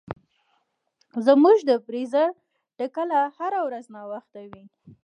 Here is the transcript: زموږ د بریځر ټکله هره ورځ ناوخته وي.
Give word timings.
زموږ 1.25 1.57
د 1.69 1.71
بریځر 1.85 2.29
ټکله 2.77 3.17
هره 3.37 3.59
ورځ 3.67 3.85
ناوخته 3.95 4.39
وي. 4.51 4.63